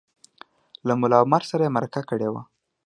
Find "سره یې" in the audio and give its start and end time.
1.51-1.75